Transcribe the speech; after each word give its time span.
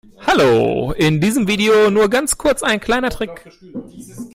Hallo, 0.25 0.93
in 0.97 1.21
diesem 1.21 1.47
Video 1.47 1.91
nur 1.91 2.09
ganz 2.09 2.35
kurz 2.39 2.63
ein 2.63 2.79
kleiner 2.81 3.11
Trick. 3.11 3.45